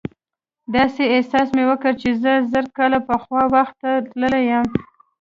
داسې 0.75 1.03
احساس 1.15 1.47
مې 1.55 1.63
وکړ 1.69 1.91
چې 2.01 2.09
زه 2.21 2.31
زر 2.51 2.65
کاله 2.77 2.99
پخوا 3.07 3.41
وخت 3.55 3.75
ته 3.81 3.91
تللی 4.11 4.41
یم. 4.51 4.67